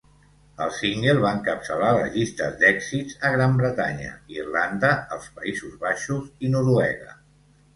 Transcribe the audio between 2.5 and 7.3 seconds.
d'èxits a Gran Bretanya, Irlanda, els Països Baixos i Noruega.